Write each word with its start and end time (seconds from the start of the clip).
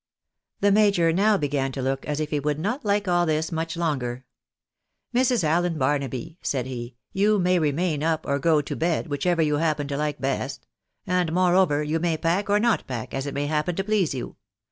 The 0.61 0.71
major 0.71 1.13
now 1.13 1.37
began 1.37 1.71
to 1.73 1.81
look 1.83 2.07
as 2.07 2.19
if 2.19 2.31
he 2.31 2.39
would 2.39 2.57
not 2.57 2.83
like 2.83 3.07
all 3.07 3.27
this 3.27 3.51
much 3.51 3.77
longer." 3.77 4.25
jNIrs. 5.15 5.43
Allen 5.43 5.77
Baruaby," 5.77 6.37
said 6.41 6.65
he," 6.65 6.95
you 7.21 7.37
may 7.37 7.59
remain 7.59 8.01
up 8.01 8.25
or 8.27 8.39
go 8.39 8.61
to 8.61 8.75
bed, 8.75 9.09
whichever 9.11 9.43
you 9.43 9.57
happen 9.57 9.87
to 9.89 9.97
like 9.97 10.19
best: 10.19 10.65
and, 11.05 11.31
moreover, 11.31 11.83
you 11.83 11.99
may 11.99 12.17
pack, 12.17 12.49
or 12.49 12.59
not 12.59 12.87
pack, 12.87 13.13
as 13.13 13.27
it 13.27 13.35
may 13.35 13.45
happen 13.45 13.75
to 13.75 13.83
please 13.83 14.15
you. 14.15 14.37